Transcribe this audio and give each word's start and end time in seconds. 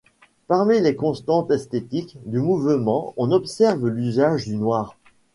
Parmi 0.47 0.79
les 0.81 0.95
constantes 0.95 1.51
esthétiques 1.51 2.17
du 2.25 2.39
mouvement 2.39 3.13
on 3.17 3.31
observe 3.31 3.87
l'usage 3.87 4.45
du 4.45 4.55
noir. 4.55 4.97